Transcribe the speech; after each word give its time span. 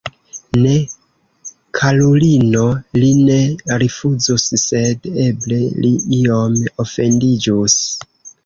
Ne, 0.59 0.69
karulino, 1.79 2.63
li 3.03 3.11
ne 3.27 3.37
rifuzus, 3.83 4.49
sed 4.63 5.07
eble 5.27 5.63
li 5.85 5.93
iom 6.23 6.57
ofendiĝus. 6.87 7.79